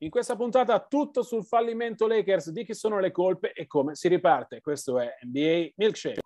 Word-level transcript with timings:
In 0.00 0.10
questa 0.10 0.36
puntata 0.36 0.78
tutto 0.78 1.22
sul 1.22 1.44
fallimento 1.44 2.06
Lakers, 2.06 2.50
di 2.50 2.64
chi 2.64 2.72
sono 2.72 3.00
le 3.00 3.10
colpe 3.10 3.52
e 3.52 3.66
come 3.66 3.96
si 3.96 4.06
riparte. 4.06 4.60
Questo 4.60 5.00
è 5.00 5.12
NBA 5.22 5.70
Milkshake. 5.74 6.20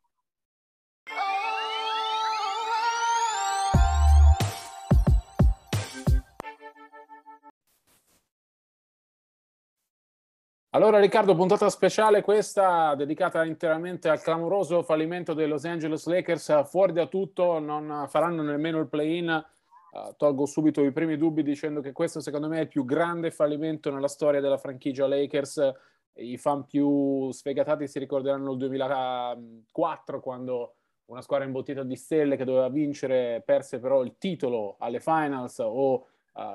Allora 10.75 10.99
Riccardo, 11.01 11.35
puntata 11.35 11.71
speciale 11.71 12.21
questa 12.21 12.95
dedicata 12.95 13.43
interamente 13.45 14.11
al 14.11 14.21
clamoroso 14.21 14.83
fallimento 14.83 15.33
dei 15.33 15.49
Los 15.49 15.65
Angeles 15.65 16.05
Lakers, 16.05 16.69
fuori 16.69 16.93
da 16.93 17.07
tutto, 17.07 17.59
non 17.59 18.07
faranno 18.09 18.43
nemmeno 18.43 18.81
il 18.81 18.89
play-in 18.89 19.47
Uh, 19.93 20.15
tolgo 20.17 20.47
subito 20.47 20.83
i 20.83 20.91
primi 20.91 21.19
dubbi 21.19 21.43
dicendo 21.43 21.83
che 21.83 21.93
questo 21.93 22.21
secondo 22.21 22.49
me 22.49 22.57
è 22.57 22.61
il 22.63 22.69
più 22.69 22.83
grande 22.87 23.31
fallimento 23.31 23.93
nella 23.93 24.09
storia 24.09 24.41
della 24.41 24.57
franchigia 24.57 25.07
Lakers. 25.07 25.71
I 26.15 26.39
fan 26.39 26.65
più 26.65 27.31
sfegatati 27.31 27.87
si 27.87 27.99
ricorderanno 27.99 28.53
il 28.53 28.57
2004 28.57 30.21
quando 30.21 30.77
una 31.07 31.21
squadra 31.21 31.47
imbottita 31.47 31.83
di 31.83 31.97
stelle 31.97 32.37
che 32.37 32.45
doveva 32.45 32.71
vincere 32.71 33.43
perse 33.45 33.81
però 33.81 34.03
il 34.03 34.17
titolo 34.17 34.77
alle 34.79 35.01
finals 35.01 35.59
o 35.59 35.93
uh, 35.93 36.07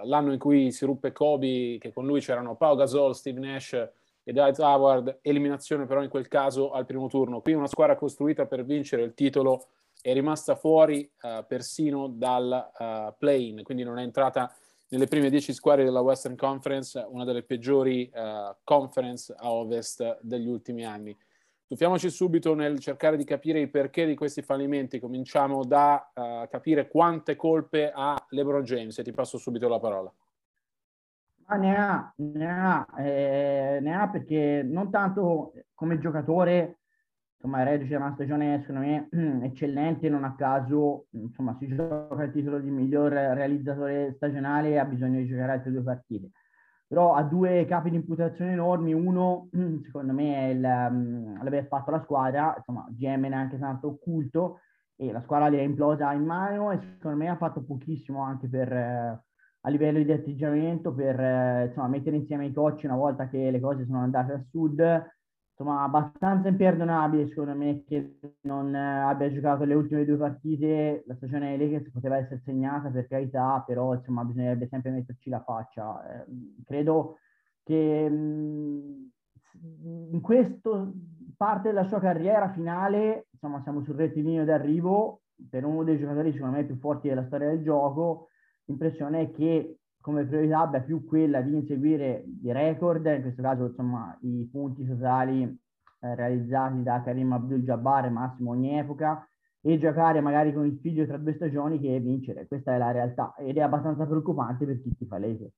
l'anno 0.05 0.33
in 0.33 0.39
cui 0.39 0.71
si 0.71 0.85
ruppe 0.85 1.11
Kobe 1.11 1.77
che 1.79 1.93
con 1.93 2.07
lui 2.07 2.21
c'erano 2.21 2.55
Pau 2.55 2.75
Gasol, 2.75 3.13
Steve 3.13 3.39
Nash 3.39 3.73
e 3.73 4.33
Dwight 4.33 4.57
Howard, 4.57 5.19
eliminazione 5.21 5.85
però 5.85 6.01
in 6.01 6.09
quel 6.09 6.27
caso 6.27 6.71
al 6.71 6.87
primo 6.87 7.07
turno. 7.07 7.41
Qui 7.41 7.53
una 7.53 7.67
squadra 7.67 7.95
costruita 7.95 8.47
per 8.47 8.65
vincere 8.65 9.03
il 9.03 9.13
titolo 9.13 9.67
è 10.07 10.13
rimasta 10.13 10.55
fuori 10.55 11.09
uh, 11.23 11.45
persino 11.45 12.07
dal 12.07 12.71
uh, 12.79 13.13
play-in, 13.17 13.61
quindi 13.63 13.83
non 13.83 13.99
è 13.99 14.03
entrata 14.03 14.49
nelle 14.87 15.05
prime 15.07 15.29
dieci 15.29 15.51
squadre 15.51 15.83
della 15.83 15.99
Western 15.99 16.37
Conference, 16.37 17.05
una 17.09 17.25
delle 17.25 17.43
peggiori 17.43 18.09
uh, 18.13 18.55
conference 18.63 19.35
a 19.37 19.51
ovest 19.51 20.19
degli 20.21 20.47
ultimi 20.47 20.85
anni. 20.85 21.13
Tuffiamoci 21.67 22.09
subito 22.09 22.55
nel 22.55 22.79
cercare 22.79 23.17
di 23.17 23.25
capire 23.25 23.59
i 23.59 23.67
perché 23.67 24.05
di 24.05 24.15
questi 24.15 24.41
fallimenti. 24.41 25.01
Cominciamo 25.01 25.65
da 25.65 26.09
capire 26.49 26.87
quante 26.87 27.35
colpe 27.35 27.91
ha 27.93 28.15
LeBron 28.29 28.63
James 28.63 28.97
e 28.97 29.03
ti 29.03 29.11
passo 29.11 29.37
subito 29.37 29.67
la 29.67 29.77
parola. 29.77 30.09
Ma 31.47 31.55
ne 31.57 31.75
ha, 31.75 32.13
ne 32.15 32.49
ha, 32.49 32.87
eh, 32.97 33.79
ne 33.81 33.95
ha 33.95 34.07
perché 34.07 34.63
non 34.63 34.89
tanto 34.89 35.51
come 35.73 35.99
giocatore 35.99 36.77
insomma, 37.37 37.63
reduce 37.63 37.91
da 37.91 37.97
una 37.97 38.13
stagione 38.13 38.59
secondo 38.61 38.81
me 38.81 39.07
eccellente, 39.45 40.09
non 40.09 40.23
a 40.23 40.35
caso 40.35 41.05
insomma, 41.11 41.55
si 41.59 41.67
gioca 41.67 42.23
il 42.23 42.31
titolo 42.31 42.59
di 42.59 42.69
miglior 42.69 43.11
realizzatore 43.11 44.13
stagionale 44.15 44.69
e 44.69 44.77
ha 44.77 44.85
bisogno 44.85 45.19
di 45.19 45.27
giocare 45.27 45.53
altre 45.53 45.71
due 45.71 45.83
partite. 45.83 46.31
Però 46.87 47.15
ha 47.15 47.23
due 47.23 47.65
capi 47.65 47.89
di 47.89 47.97
imputazione 47.97 48.53
enormi, 48.53 48.93
uno 48.93 49.49
secondo 49.83 50.13
me 50.13 50.35
è 50.35 50.47
il, 50.49 50.63
um, 50.63 51.43
l'aver 51.43 51.67
fatto 51.67 51.91
la 51.91 52.01
squadra, 52.01 52.53
insomma 52.57 52.85
GM 52.89 53.25
neanche 53.27 53.59
tanto 53.59 53.87
occulto 53.87 54.61
e 54.95 55.11
la 55.11 55.21
squadra 55.21 55.49
le 55.49 55.59
è 55.59 55.61
implosa 55.61 56.11
in 56.13 56.23
mano 56.23 56.71
e 56.71 56.79
secondo 56.79 57.17
me 57.17 57.29
ha 57.29 57.37
fatto 57.37 57.63
pochissimo 57.63 58.21
anche 58.21 58.47
per... 58.47 58.71
Eh, 58.71 59.21
a 59.61 59.69
livello 59.69 60.01
di 60.01 60.11
atteggiamento 60.13 60.93
per 60.93 61.19
eh, 61.19 61.65
insomma, 61.65 61.87
mettere 61.87 62.15
insieme 62.15 62.45
i 62.45 62.53
coach 62.53 62.83
una 62.85 62.95
volta 62.95 63.27
che 63.27 63.51
le 63.51 63.59
cose 63.59 63.83
sono 63.85 63.99
andate 63.99 64.31
a 64.31 64.43
sud 64.49 64.79
insomma, 65.57 65.83
abbastanza 65.83 66.49
imperdonabile 66.49 67.27
secondo 67.29 67.55
me 67.55 67.83
che 67.83 68.19
non 68.41 68.73
eh, 68.75 68.99
abbia 69.01 69.31
giocato 69.31 69.63
le 69.63 69.73
ultime 69.73 70.05
due 70.05 70.17
partite. 70.17 71.03
La 71.07 71.15
stagione 71.15 71.57
dei 71.57 71.67
Lakers 71.67 71.91
poteva 71.91 72.17
essere 72.17 72.41
segnata 72.45 72.89
per 72.89 73.07
carità, 73.07 73.63
però 73.65 73.95
insomma 73.95 74.23
bisognerebbe 74.23 74.67
sempre 74.67 74.91
metterci 74.91 75.29
la 75.31 75.41
faccia. 75.41 76.25
Eh, 76.25 76.25
credo 76.63 77.17
che 77.63 78.07
mh, 78.07 79.09
mm, 79.57 80.13
in 80.13 80.21
questa 80.21 80.91
parte 81.35 81.69
della 81.69 81.85
sua 81.85 81.99
carriera 81.99 82.51
finale, 82.51 83.27
insomma, 83.31 83.61
siamo 83.63 83.81
sul 83.81 83.95
rettilineo 83.95 84.45
d'arrivo 84.45 85.21
per 85.49 85.65
uno 85.65 85.83
dei 85.83 85.97
giocatori 85.97 86.31
secondo 86.33 86.55
me 86.55 86.65
più 86.65 86.77
forti 86.77 87.07
della 87.07 87.25
storia 87.25 87.49
del 87.49 87.63
gioco. 87.63 88.29
L'impressione 88.65 89.21
è 89.21 89.31
che 89.31 89.79
come 90.07 90.23
priorità 90.23 90.61
abbia 90.61 90.79
più 90.79 91.05
quella 91.05 91.41
di 91.41 91.53
inseguire 91.53 92.23
i 92.41 92.53
record, 92.53 93.05
in 93.07 93.23
questo 93.23 93.41
caso 93.41 93.65
insomma 93.65 94.17
i 94.21 94.47
punti 94.49 94.87
totali 94.87 95.43
eh, 95.43 96.15
realizzati 96.15 96.81
da 96.81 97.01
Karim 97.03 97.33
Abdul-Jabbar 97.33 98.09
Massimo 98.09 98.51
ogni 98.51 98.79
epoca 98.79 99.27
e 99.59 99.77
giocare 99.77 100.21
magari 100.21 100.53
con 100.53 100.65
il 100.65 100.79
figlio 100.81 101.05
tra 101.05 101.17
due 101.17 101.33
stagioni 101.33 101.77
che 101.77 101.99
vincere. 101.99 102.47
Questa 102.47 102.73
è 102.73 102.77
la 102.77 102.91
realtà 102.91 103.35
ed 103.35 103.57
è 103.57 103.59
abbastanza 103.59 104.05
preoccupante 104.05 104.65
per 104.65 104.81
chi 104.81 104.95
ti 104.95 105.05
fa 105.05 105.17
Lakers. 105.17 105.53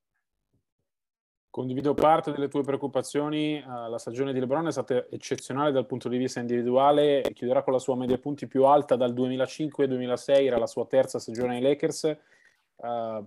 Condivido 1.48 1.94
parte 1.94 2.32
delle 2.32 2.48
tue 2.48 2.62
preoccupazioni. 2.62 3.62
Uh, 3.64 3.88
la 3.88 3.98
stagione 3.98 4.32
di 4.32 4.40
LeBron 4.40 4.66
è 4.66 4.72
stata 4.72 5.06
eccezionale 5.10 5.70
dal 5.70 5.86
punto 5.86 6.08
di 6.08 6.16
vista 6.16 6.40
individuale 6.40 7.22
chiuderà 7.34 7.62
con 7.62 7.72
la 7.72 7.78
sua 7.78 7.94
media 7.94 8.18
punti 8.18 8.48
più 8.48 8.64
alta 8.64 8.96
dal 8.96 9.14
2005-2006, 9.14 10.44
era 10.44 10.58
la 10.58 10.66
sua 10.66 10.86
terza 10.86 11.20
stagione 11.20 11.54
ai 11.54 11.62
Lakers. 11.62 12.16
Uh, 12.74 13.24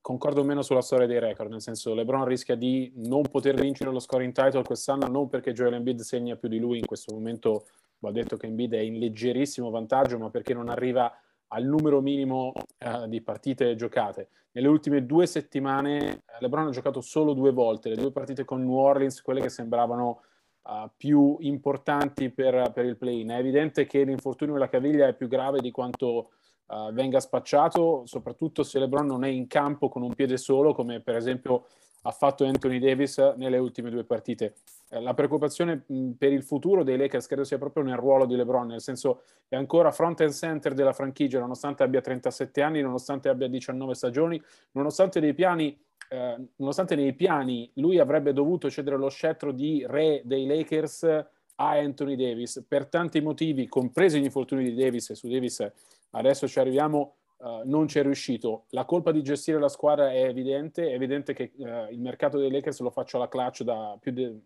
concordo 0.00 0.44
meno 0.44 0.62
sulla 0.62 0.80
storia 0.80 1.06
dei 1.06 1.18
record, 1.18 1.50
nel 1.50 1.60
senso 1.60 1.94
LeBron 1.94 2.24
rischia 2.24 2.54
di 2.54 2.92
non 2.96 3.22
poter 3.22 3.54
vincere 3.54 3.90
lo 3.90 3.98
scoring 3.98 4.32
title 4.32 4.62
quest'anno 4.62 5.06
non 5.06 5.28
perché 5.28 5.52
Joel 5.52 5.74
Embiid 5.74 6.00
segna 6.00 6.36
più 6.36 6.48
di 6.48 6.58
lui, 6.58 6.78
in 6.78 6.86
questo 6.86 7.12
momento 7.12 7.66
va 8.00 8.10
detto 8.10 8.36
che 8.36 8.46
Embiid 8.46 8.74
è 8.74 8.80
in 8.80 8.98
leggerissimo 8.98 9.70
vantaggio, 9.70 10.18
ma 10.18 10.30
perché 10.30 10.54
non 10.54 10.68
arriva 10.68 11.12
al 11.48 11.64
numero 11.64 12.00
minimo 12.00 12.52
uh, 12.54 13.06
di 13.06 13.20
partite 13.20 13.74
giocate. 13.74 14.28
Nelle 14.52 14.68
ultime 14.68 15.06
due 15.06 15.26
settimane 15.26 16.08
eh, 16.08 16.22
LeBron 16.40 16.68
ha 16.68 16.70
giocato 16.70 17.00
solo 17.00 17.34
due 17.34 17.52
volte, 17.52 17.88
le 17.88 17.96
due 17.96 18.12
partite 18.12 18.44
con 18.44 18.64
New 18.64 18.74
Orleans, 18.74 19.20
quelle 19.22 19.40
che 19.40 19.48
sembravano 19.48 20.22
uh, 20.62 20.88
più 20.96 21.36
importanti 21.40 22.30
per, 22.30 22.70
per 22.72 22.84
il 22.84 22.96
play-in. 22.96 23.30
È 23.30 23.38
evidente 23.38 23.86
che 23.86 24.02
l'infortunio 24.02 24.54
della 24.54 24.68
caviglia 24.68 25.06
è 25.06 25.14
più 25.14 25.28
grave 25.28 25.60
di 25.60 25.70
quanto 25.70 26.30
uh, 26.70 26.92
venga 26.92 27.20
spacciato, 27.20 28.02
soprattutto 28.06 28.62
se 28.62 28.78
LeBron 28.78 29.06
non 29.06 29.24
è 29.24 29.28
in 29.28 29.46
campo 29.46 29.88
con 29.88 30.02
un 30.02 30.14
piede 30.14 30.36
solo, 30.36 30.72
come 30.72 31.00
per 31.00 31.16
esempio 31.16 31.66
ha 32.02 32.10
fatto 32.12 32.44
Anthony 32.44 32.78
Davis 32.78 33.18
nelle 33.36 33.58
ultime 33.58 33.90
due 33.90 34.04
partite. 34.04 34.54
Eh, 34.88 35.00
la 35.00 35.12
preoccupazione 35.12 35.82
mh, 35.86 36.10
per 36.12 36.32
il 36.32 36.42
futuro 36.42 36.82
dei 36.82 36.96
Lakers 36.96 37.26
credo 37.26 37.44
sia 37.44 37.58
proprio 37.58 37.82
nel 37.82 37.96
ruolo 37.96 38.24
di 38.24 38.36
LeBron, 38.36 38.68
nel 38.68 38.80
senso 38.80 39.22
è 39.48 39.56
ancora 39.56 39.90
front 39.90 40.20
and 40.22 40.32
center 40.32 40.72
della 40.72 40.92
franchigia, 40.92 41.38
nonostante 41.40 41.82
abbia 41.82 42.00
37 42.00 42.62
anni, 42.62 42.80
nonostante 42.80 43.28
abbia 43.28 43.48
19 43.48 43.94
stagioni, 43.94 44.42
nonostante 44.72 45.20
dei 45.20 45.34
piani 45.34 45.78
eh, 46.12 46.36
nonostante 46.56 46.96
nei 46.96 47.12
piani 47.12 47.70
lui 47.74 48.00
avrebbe 48.00 48.32
dovuto 48.32 48.68
cedere 48.68 48.96
lo 48.96 49.08
scettro 49.08 49.52
di 49.52 49.84
re 49.86 50.22
dei 50.24 50.44
Lakers 50.44 51.04
a 51.04 51.70
Anthony 51.78 52.16
Davis 52.16 52.64
per 52.66 52.86
tanti 52.86 53.20
motivi, 53.20 53.68
compresi 53.68 54.18
gli 54.18 54.24
infortuni 54.24 54.64
di 54.64 54.74
Davis 54.74 55.10
e 55.10 55.14
su 55.14 55.28
Davis 55.28 55.70
adesso 56.10 56.48
ci 56.48 56.58
arriviamo, 56.58 57.16
uh, 57.38 57.62
non 57.64 57.88
ci 57.88 57.98
è 57.98 58.02
riuscito. 58.02 58.64
La 58.70 58.84
colpa 58.84 59.12
di 59.12 59.22
gestire 59.22 59.58
la 59.58 59.68
squadra 59.68 60.10
è 60.10 60.24
evidente, 60.24 60.90
è 60.90 60.94
evidente 60.94 61.34
che 61.34 61.52
uh, 61.56 61.90
il 61.90 62.00
mercato 62.00 62.38
dei 62.38 62.50
Lakers 62.50 62.80
lo 62.80 62.90
faccio 62.90 63.16
alla 63.16 63.28
clutch 63.28 63.62
da, 63.62 63.98
de, 64.02 64.40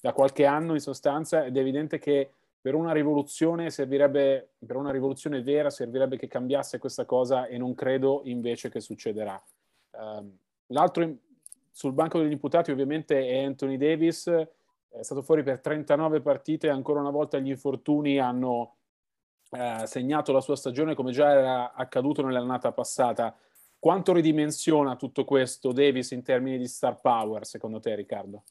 da 0.00 0.12
qualche 0.12 0.44
anno 0.44 0.74
in 0.74 0.80
sostanza 0.80 1.44
ed 1.44 1.56
è 1.56 1.60
evidente 1.60 1.98
che 1.98 2.30
per 2.60 2.74
una 2.74 2.92
rivoluzione 2.92 3.70
servirebbe, 3.70 4.50
per 4.64 4.76
una 4.76 4.92
rivoluzione 4.92 5.42
vera 5.42 5.68
servirebbe 5.68 6.16
che 6.16 6.28
cambiasse 6.28 6.78
questa 6.78 7.04
cosa 7.04 7.46
e 7.46 7.58
non 7.58 7.74
credo 7.74 8.22
invece 8.24 8.70
che 8.70 8.80
succederà. 8.80 9.42
Uh, 9.90 10.36
l'altro 10.66 11.02
in, 11.02 11.16
sul 11.72 11.92
banco 11.92 12.18
degli 12.18 12.32
imputati 12.32 12.70
ovviamente 12.70 13.26
è 13.26 13.42
Anthony 13.42 13.76
Davis, 13.76 14.28
è 14.28 15.02
stato 15.02 15.22
fuori 15.22 15.42
per 15.42 15.60
39 15.60 16.20
partite 16.20 16.68
ancora 16.68 17.00
una 17.00 17.10
volta 17.10 17.38
gli 17.38 17.48
infortuni 17.48 18.18
hanno 18.18 18.76
eh, 19.52 19.86
segnato 19.86 20.32
la 20.32 20.40
sua 20.40 20.56
stagione 20.56 20.94
come 20.94 21.12
già 21.12 21.30
era 21.30 21.72
accaduto 21.74 22.24
nell'annata 22.24 22.72
passata. 22.72 23.36
Quanto 23.78 24.12
ridimensiona 24.12 24.96
tutto 24.96 25.24
questo 25.24 25.72
Davis 25.72 26.12
in 26.12 26.22
termini 26.22 26.56
di 26.56 26.66
star 26.66 27.00
power, 27.00 27.44
secondo 27.44 27.80
te, 27.80 27.94
Riccardo? 27.94 28.44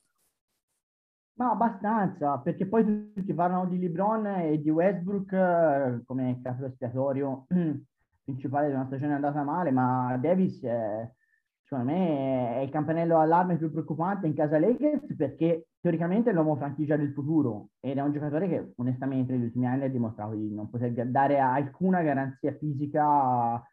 Ma 1.34 1.52
abbastanza, 1.52 2.38
perché 2.38 2.68
poi 2.68 3.14
tutti 3.14 3.34
parlano 3.34 3.66
di 3.66 3.80
LeBron 3.80 4.28
e 4.28 4.62
di 4.62 4.70
Westbrook 4.70 5.32
eh, 5.32 6.02
come 6.06 6.40
caso 6.44 6.66
espiatorio 6.66 7.48
principale 8.24 8.68
di 8.68 8.74
una 8.74 8.86
stagione 8.86 9.16
andata 9.16 9.42
male, 9.44 9.72
ma 9.72 10.18
Davis 10.22 10.62
è, 10.62 11.10
secondo 11.72 11.90
me 11.90 12.56
è 12.58 12.60
il 12.60 12.70
campanello 12.70 13.18
allarme 13.18 13.56
più 13.56 13.72
preoccupante 13.72 14.28
in 14.28 14.34
casa 14.34 14.60
Lakers 14.60 15.16
perché 15.16 15.68
teoricamente 15.80 16.30
è 16.30 16.34
l'uomo 16.34 16.58
franchigia 16.58 16.98
del 16.98 17.14
futuro 17.14 17.70
ed 17.80 17.98
è 17.98 18.02
un 18.02 18.12
giocatore 18.12 18.50
che 18.50 18.74
onestamente 18.76 19.32
negli 19.32 19.46
ultimi 19.46 19.68
anni 19.68 19.86
ha 19.86 19.90
dimostrato 19.90 20.34
di 20.34 20.54
non 20.54 20.70
poter 20.70 20.92
dare 21.08 21.40
alcuna 21.40 22.02
garanzia 22.02 22.54
fisica 22.58 23.66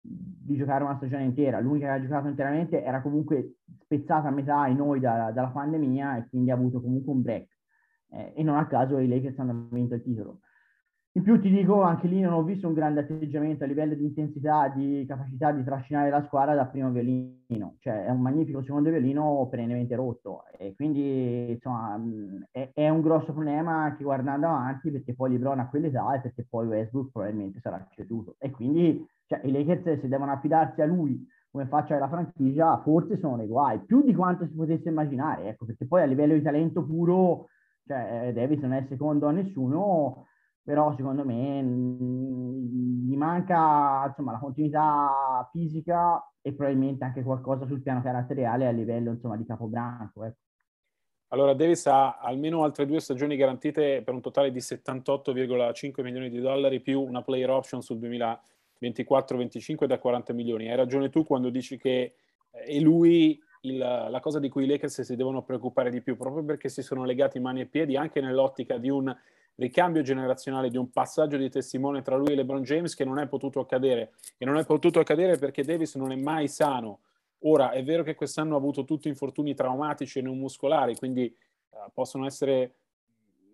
di 0.00 0.56
giocare 0.56 0.82
una 0.82 0.96
stagione 0.96 1.24
intera. 1.24 1.60
L'unica 1.60 1.88
che 1.88 1.92
ha 1.92 2.02
giocato 2.02 2.28
interamente 2.28 2.82
era 2.82 3.02
comunque 3.02 3.56
spezzata 3.82 4.28
a 4.28 4.32
metà 4.32 4.66
in 4.66 4.78
noi 4.78 4.98
da, 4.98 5.30
dalla 5.30 5.50
pandemia 5.50 6.16
e 6.16 6.28
quindi 6.30 6.50
ha 6.50 6.54
avuto 6.54 6.80
comunque 6.80 7.12
un 7.12 7.20
break. 7.20 7.48
Eh, 8.12 8.32
e 8.34 8.42
non 8.42 8.56
a 8.56 8.66
caso 8.66 8.98
i 8.98 9.06
Lakers 9.06 9.38
hanno 9.38 9.68
vinto 9.70 9.94
il 9.94 10.02
titolo. 10.02 10.40
In 11.14 11.24
più 11.24 11.38
ti 11.38 11.50
dico, 11.50 11.82
anche 11.82 12.08
lì 12.08 12.20
non 12.20 12.32
ho 12.32 12.42
visto 12.42 12.66
un 12.66 12.72
grande 12.72 13.00
atteggiamento 13.00 13.64
a 13.64 13.66
livello 13.66 13.94
di 13.94 14.02
intensità, 14.02 14.68
di 14.74 15.04
capacità 15.06 15.52
di 15.52 15.62
trascinare 15.62 16.08
la 16.08 16.24
squadra 16.24 16.54
da 16.54 16.64
primo 16.64 16.90
violino, 16.90 17.74
cioè 17.80 18.06
è 18.06 18.10
un 18.10 18.22
magnifico 18.22 18.62
secondo 18.62 18.88
violino 18.88 19.46
perennemente 19.50 19.94
rotto. 19.94 20.44
E 20.56 20.74
quindi 20.74 21.50
insomma 21.50 22.00
è, 22.50 22.70
è 22.72 22.88
un 22.88 23.02
grosso 23.02 23.34
problema 23.34 23.82
anche 23.82 24.04
guardando 24.04 24.46
avanti 24.46 24.90
perché 24.90 25.14
poi 25.14 25.32
Lebron 25.32 25.58
a 25.58 25.68
quell'età 25.68 26.14
e 26.14 26.20
perché 26.20 26.46
poi 26.48 26.66
Westbrook 26.68 27.10
probabilmente 27.12 27.60
sarà 27.60 27.86
ceduto. 27.90 28.36
E 28.38 28.50
quindi 28.50 29.06
cioè, 29.26 29.42
i 29.44 29.52
Lakers 29.52 30.00
se 30.00 30.08
devono 30.08 30.32
affidarsi 30.32 30.80
a 30.80 30.86
lui 30.86 31.22
come 31.50 31.66
faccia 31.66 31.92
della 31.92 32.08
franchigia 32.08 32.80
forse 32.80 33.18
sono 33.18 33.36
nei 33.36 33.48
guai, 33.48 33.80
più 33.80 34.02
di 34.02 34.14
quanto 34.14 34.46
si 34.46 34.54
potesse 34.54 34.88
immaginare, 34.88 35.48
ecco 35.48 35.66
perché 35.66 35.86
poi 35.86 36.00
a 36.00 36.06
livello 36.06 36.32
di 36.32 36.40
talento 36.40 36.82
puro, 36.82 37.48
cioè 37.86 38.32
Davis 38.32 38.60
non 38.60 38.72
è 38.72 38.86
secondo 38.88 39.26
a 39.26 39.32
nessuno 39.32 40.24
però 40.62 40.94
secondo 40.96 41.24
me 41.24 41.62
mh, 41.62 43.06
gli 43.06 43.16
manca 43.16 44.04
insomma, 44.06 44.32
la 44.32 44.38
continuità 44.38 45.48
fisica 45.50 46.24
e 46.40 46.52
probabilmente 46.52 47.04
anche 47.04 47.22
qualcosa 47.22 47.66
sul 47.66 47.82
piano 47.82 48.02
caratteriale 48.02 48.66
a 48.66 48.70
livello 48.70 49.10
insomma, 49.10 49.36
di 49.36 49.44
capobranco. 49.44 50.24
Ecco. 50.24 50.38
Allora 51.28 51.54
Davis 51.54 51.86
ha 51.86 52.18
almeno 52.18 52.62
altre 52.62 52.84
due 52.84 53.00
stagioni 53.00 53.36
garantite 53.36 54.02
per 54.02 54.12
un 54.12 54.20
totale 54.20 54.52
di 54.52 54.58
78,5 54.58 56.02
milioni 56.02 56.28
di 56.28 56.40
dollari 56.40 56.80
più 56.80 57.00
una 57.00 57.22
player 57.22 57.48
option 57.50 57.80
sul 57.80 57.98
2024-25 57.98 59.86
da 59.86 59.98
40 59.98 60.32
milioni. 60.34 60.68
Hai 60.68 60.76
ragione 60.76 61.08
tu 61.08 61.24
quando 61.24 61.48
dici 61.48 61.78
che 61.78 62.14
è 62.50 62.78
lui 62.80 63.40
il, 63.62 63.78
la 63.78 64.20
cosa 64.20 64.38
di 64.38 64.50
cui 64.50 64.64
i 64.64 64.66
Lakers 64.66 65.00
si 65.00 65.16
devono 65.16 65.42
preoccupare 65.42 65.90
di 65.90 66.02
più, 66.02 66.18
proprio 66.18 66.44
perché 66.44 66.68
si 66.68 66.82
sono 66.82 67.04
legati 67.04 67.40
mani 67.40 67.62
e 67.62 67.66
piedi 67.66 67.96
anche 67.96 68.20
nell'ottica 68.20 68.76
di 68.76 68.90
un 68.90 69.14
ricambio 69.62 70.02
generazionale, 70.02 70.68
di 70.68 70.76
un 70.76 70.90
passaggio 70.90 71.36
di 71.36 71.48
testimone 71.48 72.02
tra 72.02 72.16
lui 72.16 72.32
e 72.32 72.34
LeBron 72.34 72.62
James 72.62 72.94
che 72.94 73.04
non 73.04 73.18
è 73.18 73.26
potuto 73.26 73.60
accadere. 73.60 74.12
E 74.36 74.44
non 74.44 74.56
è 74.56 74.64
potuto 74.64 75.00
accadere 75.00 75.38
perché 75.38 75.62
Davis 75.62 75.94
non 75.94 76.12
è 76.12 76.16
mai 76.16 76.48
sano. 76.48 77.00
Ora, 77.44 77.70
è 77.70 77.82
vero 77.82 78.02
che 78.02 78.14
quest'anno 78.14 78.54
ha 78.54 78.58
avuto 78.58 78.84
tutti 78.84 79.08
infortuni 79.08 79.54
traumatici 79.54 80.18
e 80.18 80.22
non 80.22 80.38
muscolari, 80.38 80.96
quindi 80.96 81.34
uh, 81.70 81.90
possono 81.92 82.26
essere 82.26 82.74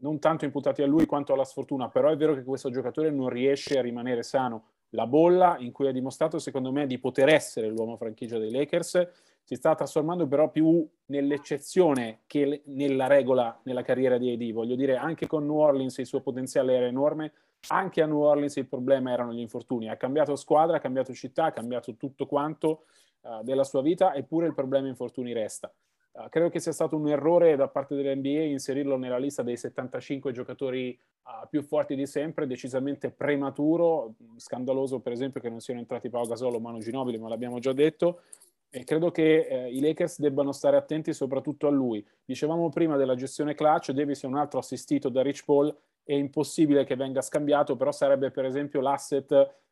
non 0.01 0.19
tanto 0.19 0.45
imputati 0.45 0.83
a 0.83 0.87
lui 0.87 1.07
quanto 1.07 1.33
alla 1.33 1.45
sfortuna, 1.45 1.89
però 1.89 2.11
è 2.11 2.17
vero 2.17 2.35
che 2.35 2.45
questo 2.45 2.71
giocatore 2.71 3.11
non 3.11 3.29
riesce 3.29 3.79
a 3.79 3.83
rimanere 3.83 4.23
sano. 4.23 4.65
La 4.91 5.07
bolla 5.07 5.57
in 5.59 5.73
cui 5.73 5.89
ha 5.89 5.93
dimostrato, 5.93 6.39
secondo 6.39 6.73
me, 6.73 6.87
di 6.87 6.99
poter 6.99 7.29
essere 7.29 7.69
l'uomo 7.69 7.97
franchigia 7.97 8.39
dei 8.39 8.51
Lakers 8.51 9.09
si 9.49 9.55
sta 9.55 9.75
trasformando 9.75 10.27
però 10.27 10.51
più 10.51 10.87
nell'eccezione 11.07 12.19
che 12.27 12.65
nella 12.67 13.07
regola 13.07 13.59
nella 13.63 13.81
carriera 13.81 14.19
di 14.19 14.31
AD. 14.31 14.53
Voglio 14.53 14.77
dire, 14.77 14.97
anche 14.97 15.27
con 15.27 15.47
New 15.47 15.57
Orleans 15.57 15.97
il 15.97 16.05
suo 16.05 16.21
potenziale 16.21 16.75
era 16.75 16.85
enorme, 16.85 17.33
anche 17.69 18.03
a 18.03 18.07
New 18.07 18.21
Orleans 18.21 18.57
il 18.57 18.67
problema 18.67 19.11
erano 19.11 19.33
gli 19.33 19.39
infortuni. 19.39 19.89
Ha 19.89 19.97
cambiato 19.97 20.37
squadra, 20.37 20.77
ha 20.77 20.81
cambiato 20.81 21.15
città, 21.15 21.47
ha 21.47 21.53
cambiato 21.53 21.95
tutto 21.97 22.27
quanto 22.27 22.85
uh, 23.23 23.43
della 23.43 23.65
sua 23.65 23.81
vita, 23.81 24.13
eppure 24.13 24.47
il 24.47 24.53
problema 24.53 24.87
infortuni 24.87 25.33
resta. 25.33 25.73
Uh, 26.13 26.29
credo 26.29 26.51
che 26.51 26.61
sia 26.61 26.73
stato 26.73 26.97
un 26.97 27.09
errore 27.09 27.57
da 27.57 27.69
parte 27.69 27.95
dell'NBA 27.95 28.43
inserirlo 28.43 28.99
nella 28.99 29.17
lista 29.17 29.43
dei 29.43 29.57
75 29.57 30.31
giocatori 30.31 30.99
uh, 31.25 31.49
più 31.49 31.63
forti 31.63 31.95
di 31.95 32.05
sempre, 32.05 32.47
decisamente 32.47 33.09
prematuro, 33.11 34.13
scandaloso 34.37 35.01
per 35.01 35.13
esempio 35.13 35.41
che 35.41 35.49
non 35.49 35.61
siano 35.61 35.81
entrati 35.81 36.11
Paolo 36.11 36.29
Gasol 36.29 36.57
o 36.57 36.61
Manu 36.61 36.81
Ginobili, 36.81 37.17
ma 37.17 37.31
l'abbiamo 37.31 37.59
già 37.61 37.73
detto, 37.73 38.21
e 38.71 38.85
credo 38.85 39.11
che 39.11 39.47
eh, 39.47 39.69
i 39.71 39.81
Lakers 39.81 40.21
debbano 40.21 40.53
stare 40.53 40.77
attenti 40.77 41.13
soprattutto 41.15 41.67
a 41.67 41.71
lui. 41.71 42.05
Dicevamo 42.25 42.69
prima 42.69 42.97
della 42.97 43.15
gestione 43.15 43.55
clutch, 43.55 43.93
Davis 43.93 44.23
è 44.25 44.27
un 44.27 44.37
altro 44.37 44.59
assistito 44.59 45.09
da 45.09 45.23
Rich 45.23 45.45
Paul, 45.45 45.75
è 46.05 46.15
impossibile 46.15 46.85
che 46.85 46.97
venga 46.97 47.23
scambiato, 47.23 47.77
però 47.77 47.93
sarebbe 47.93 48.31
per 48.31 48.45
esempio 48.45 48.81
l'asset 48.81 49.31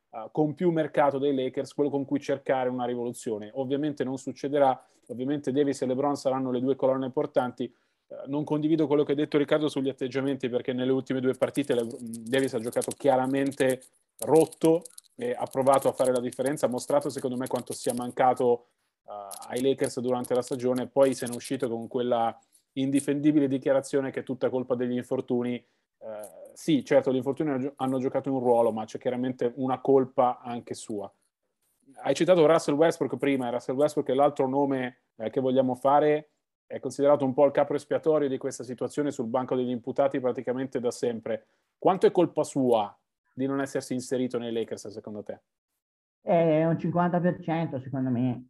uh, 0.09 0.31
con 0.31 0.55
più 0.55 0.71
mercato 0.71 1.19
dei 1.19 1.33
Lakers, 1.33 1.73
quello 1.73 1.89
con 1.89 2.05
cui 2.05 2.19
cercare 2.19 2.69
una 2.69 2.85
rivoluzione. 2.85 3.51
Ovviamente 3.53 4.03
non 4.03 4.17
succederà, 4.17 4.79
ovviamente 5.07 5.51
Davis 5.51 5.81
e 5.81 5.85
LeBron 5.85 6.15
saranno 6.15 6.51
le 6.51 6.59
due 6.59 6.75
colonne 6.75 7.11
portanti. 7.11 7.71
Uh, 8.07 8.29
non 8.29 8.43
condivido 8.43 8.87
quello 8.87 9.03
che 9.03 9.11
ha 9.11 9.15
detto 9.15 9.37
Riccardo 9.37 9.67
sugli 9.67 9.89
atteggiamenti 9.89 10.49
perché 10.49 10.73
nelle 10.73 10.91
ultime 10.91 11.21
due 11.21 11.33
partite 11.33 11.75
Davis 11.99 12.53
ha 12.53 12.59
giocato 12.59 12.91
chiaramente 12.97 13.81
rotto 14.19 14.83
e 15.15 15.35
ha 15.37 15.45
provato 15.45 15.87
a 15.87 15.91
fare 15.91 16.11
la 16.11 16.19
differenza, 16.19 16.67
ha 16.67 16.69
mostrato 16.69 17.09
secondo 17.09 17.35
me 17.35 17.47
quanto 17.47 17.73
sia 17.73 17.93
mancato 17.93 18.65
ai 19.47 19.61
Lakers 19.61 19.99
durante 19.99 20.33
la 20.33 20.41
stagione, 20.41 20.87
poi 20.87 21.13
se 21.13 21.25
ne 21.25 21.33
è 21.33 21.35
uscito 21.35 21.69
con 21.69 21.87
quella 21.87 22.37
indifendibile 22.73 23.47
dichiarazione 23.47 24.11
che 24.11 24.21
è 24.21 24.23
tutta 24.23 24.49
colpa 24.49 24.75
degli 24.75 24.95
infortuni. 24.95 25.63
Uh, 25.97 26.51
sì, 26.53 26.83
certo, 26.83 27.11
gli 27.11 27.17
infortuni 27.17 27.71
hanno 27.75 27.99
giocato 27.99 28.31
un 28.31 28.39
ruolo, 28.39 28.71
ma 28.71 28.85
c'è 28.85 28.97
chiaramente 28.97 29.51
una 29.55 29.79
colpa 29.79 30.39
anche 30.39 30.73
sua. 30.73 31.11
Hai 32.01 32.13
citato 32.13 32.45
Russell 32.45 32.75
Westbrook 32.75 33.17
prima, 33.17 33.49
Russell 33.49 33.75
Westbrook 33.75 34.09
è 34.09 34.13
l'altro 34.13 34.47
nome 34.47 35.01
eh, 35.15 35.29
che 35.29 35.39
vogliamo 35.39 35.73
fare, 35.73 36.31
è 36.67 36.79
considerato 36.79 37.25
un 37.25 37.33
po' 37.33 37.45
il 37.45 37.51
capo 37.51 37.73
espiatorio 37.73 38.27
di 38.27 38.37
questa 38.37 38.63
situazione 38.63 39.09
sul 39.09 39.27
banco 39.27 39.55
degli 39.55 39.69
imputati 39.69 40.19
praticamente 40.19 40.79
da 40.79 40.91
sempre. 40.91 41.47
Quanto 41.77 42.05
è 42.05 42.11
colpa 42.11 42.43
sua 42.43 42.95
di 43.33 43.45
non 43.45 43.61
essersi 43.61 43.93
inserito 43.93 44.37
nei 44.37 44.51
Lakers, 44.51 44.89
secondo 44.89 45.23
te? 45.23 45.39
È 46.21 46.65
un 46.65 46.73
50% 46.73 47.81
secondo 47.81 48.09
me. 48.09 48.47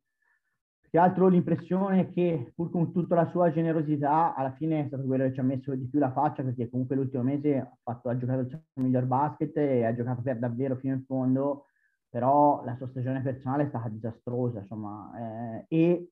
Che 0.89 0.97
altro 0.97 1.27
l'impressione 1.27 2.11
che 2.11 2.53
pur 2.55 2.69
con 2.71 2.93
tutta 2.93 3.13
la 3.15 3.27
sua 3.29 3.51
generosità, 3.51 4.33
alla 4.33 4.53
fine 4.53 4.83
è 4.83 4.87
stato 4.87 5.03
quello 5.03 5.25
che 5.25 5.33
ci 5.33 5.39
ha 5.41 5.43
messo 5.43 5.75
di 5.75 5.85
più 5.85 5.99
la 5.99 6.13
faccia, 6.13 6.43
perché 6.43 6.69
comunque 6.69 6.95
l'ultimo 6.95 7.23
mese 7.23 7.57
ha, 7.57 7.77
fatto, 7.83 8.07
ha 8.07 8.17
giocato 8.17 8.39
il 8.39 8.47
suo 8.47 8.61
miglior 8.75 9.03
basket 9.03 9.57
e 9.57 9.83
ha 9.83 9.93
giocato 9.93 10.21
per 10.21 10.39
davvero 10.39 10.77
fino 10.77 10.93
in 10.93 11.03
fondo, 11.03 11.65
però 12.09 12.63
la 12.63 12.73
sua 12.77 12.87
stagione 12.87 13.21
personale 13.21 13.63
è 13.63 13.67
stata 13.67 13.89
disastrosa, 13.89 14.59
insomma, 14.59 15.65
eh, 15.67 15.75
e 15.75 16.11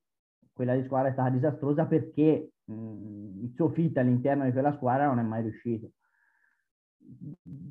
quella 0.52 0.74
di 0.74 0.84
squadra 0.84 1.08
è 1.08 1.12
stata 1.12 1.30
disastrosa 1.30 1.86
perché 1.86 2.52
mh, 2.64 3.44
il 3.44 3.52
suo 3.54 3.70
fit 3.70 3.96
all'interno 3.96 4.44
di 4.44 4.52
quella 4.52 4.74
squadra 4.74 5.06
non 5.06 5.18
è 5.18 5.22
mai 5.22 5.40
riuscito. 5.40 5.92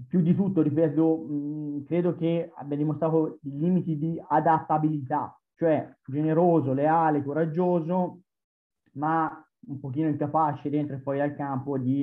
Più 0.07 0.21
di 0.21 0.33
tutto, 0.33 0.63
ripeto, 0.63 1.17
mh, 1.17 1.83
credo 1.85 2.15
che 2.15 2.51
abbia 2.55 2.77
dimostrato 2.77 3.37
i 3.43 3.57
limiti 3.59 3.95
di 3.95 4.19
adattabilità 4.27 5.39
cioè 5.55 5.95
generoso, 6.05 6.73
leale, 6.73 7.23
coraggioso, 7.23 8.21
ma 8.93 9.45
un 9.67 9.79
pochino 9.79 10.09
incapace 10.09 10.69
dentro 10.69 10.95
e 10.95 10.99
fuori 10.99 11.19
dal 11.19 11.35
campo 11.35 11.77
di 11.77 12.01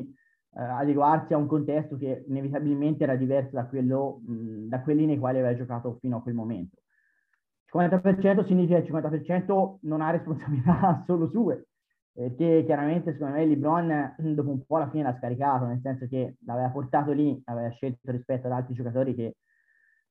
eh, 0.54 0.62
adeguarsi 0.62 1.32
a 1.32 1.37
un 1.37 1.47
contesto 1.47 1.97
che 1.97 2.25
inevitabilmente 2.26 3.04
era 3.04 3.16
diverso 3.16 3.50
da, 3.52 3.66
quello, 3.66 4.21
mh, 4.26 4.68
da 4.68 4.80
quelli 4.82 5.06
nei 5.06 5.18
quali 5.18 5.38
aveva 5.38 5.56
giocato 5.56 5.97
fino 6.00 6.18
a 6.18 6.23
quel 6.23 6.35
momento. 6.35 6.76
Il 7.64 7.80
50% 7.80 8.44
significa 8.44 8.80
che 8.80 8.88
il 8.88 8.92
50% 8.92 9.78
non 9.82 10.00
ha 10.02 10.11
responsabilità 10.11 11.02
solo 11.06 11.28
sue, 11.28 11.68
perché 12.12 12.64
chiaramente 12.66 13.12
secondo 13.12 13.37
me 13.37 13.47
LeBron 13.47 14.14
dopo 14.18 14.50
un 14.50 14.64
po' 14.66 14.76
alla 14.76 14.90
fine 14.90 15.04
l'ha 15.04 15.16
scaricato, 15.16 15.66
nel 15.66 15.80
senso 15.80 16.06
che 16.06 16.37
l'aveva 16.44 16.68
portato 16.68 17.12
lì, 17.12 17.40
aveva 17.47 17.71
scelto 17.71 18.11
rispetto 18.11 18.47
ad 18.47 18.52
altri 18.52 18.75
giocatori 18.75 19.14
che 19.14 19.37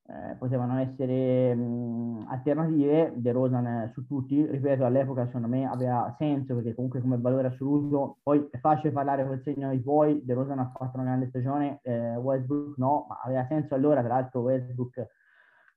eh, 0.07 0.35
potevano 0.37 0.79
essere 0.79 1.53
mh, 1.55 2.25
alternative, 2.27 3.13
De 3.15 3.31
Rosan 3.31 3.89
su 3.93 4.05
tutti, 4.05 4.45
ripeto 4.45 4.83
all'epoca 4.83 5.25
secondo 5.27 5.47
me 5.47 5.65
aveva 5.65 6.13
senso 6.17 6.55
perché 6.55 6.73
comunque 6.73 7.01
come 7.01 7.17
valore 7.17 7.47
assoluto, 7.47 8.17
poi 8.23 8.47
è 8.51 8.57
facile 8.57 8.91
parlare 8.91 9.25
col 9.25 9.41
segno 9.43 9.69
di 9.71 9.79
poi, 9.79 10.23
De 10.23 10.33
Rosan 10.33 10.59
ha 10.59 10.71
fatto 10.75 10.97
una 10.97 11.05
grande 11.05 11.27
stagione, 11.27 11.79
eh, 11.83 12.15
Westbrook 12.15 12.77
no, 12.77 13.05
ma 13.09 13.19
aveva 13.23 13.45
senso 13.47 13.75
allora, 13.75 14.01
tra 14.01 14.15
l'altro 14.15 14.41
Westbrook 14.41 15.07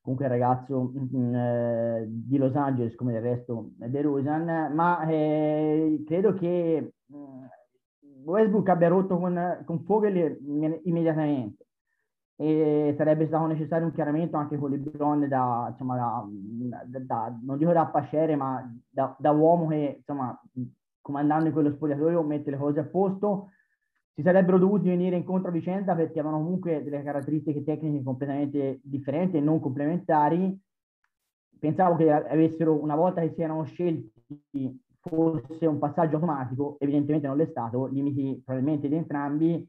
comunque 0.01 0.29
ragazzo 0.29 0.93
mh, 0.93 1.35
eh, 1.35 2.05
di 2.09 2.37
Los 2.37 2.55
Angeles 2.55 2.95
come 2.95 3.13
del 3.13 3.23
resto 3.23 3.71
De 3.77 4.03
Rosan, 4.03 4.73
ma 4.75 5.07
eh, 5.07 6.03
credo 6.07 6.35
che 6.35 6.95
mh, 7.07 7.47
Westbrook 8.25 8.69
abbia 8.69 8.89
rotto 8.89 9.19
con, 9.19 9.63
con 9.65 9.85
Fogel 9.85 10.39
immediatamente 10.85 11.65
e 12.37 12.95
sarebbe 12.97 13.27
stato 13.27 13.47
necessario 13.47 13.87
un 13.87 13.93
chiarimento 13.93 14.37
anche 14.37 14.59
con 14.59 14.71
LeBron 14.71 15.29
da, 15.29 15.69
insomma, 15.71 16.27
da, 16.85 16.99
da, 16.99 17.39
non 17.43 17.59
dico 17.59 17.73
da 17.73 17.87
pasciere, 17.87 18.35
ma 18.35 18.69
da, 18.89 19.15
da, 19.19 19.31
uomo 19.31 19.69
che, 19.69 19.97
insomma, 19.99 20.39
comandando 21.01 21.47
in 21.47 21.53
quello 21.53 21.71
spogliatoio 21.71 22.23
mette 22.23 22.51
le 22.51 22.57
cose 22.57 22.81
a 22.81 22.85
posto. 22.85 23.51
Si 24.15 24.23
sarebbero 24.23 24.59
dovuti 24.59 24.89
venire 24.89 25.17
incontro 25.17 25.49
a 25.49 25.53
vicenda 25.53 25.95
perché 25.95 26.21
avevano 26.21 26.43
comunque 26.43 26.83
delle 26.83 27.03
caratteristiche 27.03 27.65
tecniche 27.65 28.03
completamente 28.03 28.81
differenti 28.83 29.37
e 29.37 29.41
non 29.41 29.61
complementari. 29.61 30.57
Pensavo 31.59 31.97
che 31.97 32.11
avessero, 32.13 32.81
una 32.81 32.95
volta 32.95 33.21
che 33.21 33.33
si 33.35 33.43
erano 33.43 33.65
scelti, 33.65 34.83
fosse 35.01 35.67
un 35.67 35.79
passaggio 35.79 36.17
automatico, 36.17 36.77
evidentemente 36.79 37.27
non 37.27 37.37
l'è 37.37 37.47
stato, 37.47 37.87
limiti 37.87 38.41
probabilmente 38.45 38.89
di 38.89 38.95
entrambi, 38.95 39.69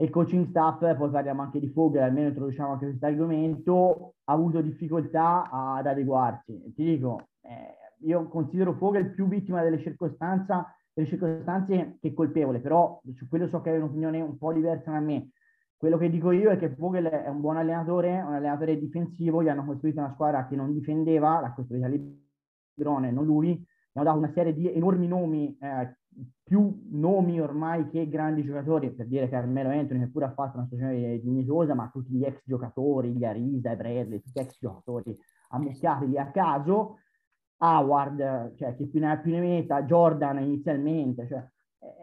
e 0.00 0.04
il 0.04 0.10
coaching 0.10 0.48
staff, 0.48 0.78
poi 0.96 1.10
parliamo 1.10 1.42
anche 1.42 1.60
di 1.60 1.68
Fogel, 1.68 2.00
almeno 2.00 2.28
introduciamo 2.28 2.72
anche 2.72 2.86
questo 2.86 3.04
argomento, 3.04 4.14
ha 4.24 4.32
avuto 4.32 4.62
difficoltà 4.62 5.50
ad 5.50 5.86
adeguarsi. 5.86 6.72
Ti 6.74 6.82
dico, 6.82 7.28
eh, 7.42 8.06
io 8.06 8.26
considero 8.28 8.72
Fogel 8.72 9.12
più 9.12 9.28
vittima 9.28 9.62
delle 9.62 9.78
circostanze, 9.78 10.54
delle 10.94 11.06
circostanze 11.06 11.98
che 12.00 12.14
colpevole, 12.14 12.60
però 12.60 12.98
su 13.14 13.28
quello 13.28 13.46
so 13.46 13.60
che 13.60 13.68
hai 13.68 13.76
un'opinione 13.76 14.22
un 14.22 14.38
po' 14.38 14.54
diversa 14.54 14.90
da 14.90 15.00
me. 15.00 15.32
Quello 15.76 15.98
che 15.98 16.08
dico 16.08 16.30
io 16.30 16.48
è 16.48 16.56
che 16.56 16.70
Vogel 16.70 17.04
è 17.04 17.28
un 17.28 17.42
buon 17.42 17.58
allenatore, 17.58 18.22
un 18.22 18.32
allenatore 18.32 18.78
difensivo, 18.78 19.42
gli 19.42 19.48
hanno 19.48 19.66
costruito 19.66 20.00
una 20.00 20.12
squadra 20.14 20.46
che 20.46 20.56
non 20.56 20.72
difendeva, 20.72 21.40
l'ha 21.40 21.52
costruita 21.52 21.88
Librone, 21.88 23.10
non 23.10 23.26
lui, 23.26 23.54
gli 23.54 23.98
hanno 23.98 24.06
dato 24.06 24.16
una 24.18 24.32
serie 24.32 24.54
di 24.54 24.72
enormi 24.72 25.06
nomi 25.06 25.58
eh, 25.60 25.98
più 26.42 26.88
nomi 26.90 27.40
ormai 27.40 27.88
che 27.88 28.08
grandi 28.08 28.42
giocatori, 28.42 28.90
per 28.90 29.06
dire 29.06 29.28
Carmelo 29.28 29.70
Anthony 29.70 30.00
che 30.00 30.10
pure 30.10 30.24
ha 30.26 30.32
fatto 30.32 30.56
una 30.56 30.66
stagione 30.66 31.20
dignitosa, 31.20 31.74
ma 31.74 31.88
tutti 31.92 32.12
gli 32.12 32.24
ex 32.24 32.42
giocatori, 32.44 33.12
gli 33.12 33.24
Arisa 33.24 33.70
e 33.70 33.76
Bradley, 33.76 34.20
tutti 34.20 34.40
ex 34.40 34.58
giocatori 34.58 35.16
ammucchiati 35.50 36.16
a 36.16 36.30
caso, 36.30 36.96
Howard, 37.58 38.54
cioè 38.56 38.74
che 38.76 38.86
più 38.86 39.00
ne 39.00 39.10
ha 39.10 39.18
più 39.18 39.32
ne 39.32 39.40
metta, 39.40 39.82
Jordan 39.82 40.40
inizialmente, 40.40 41.26
cioè, 41.26 41.46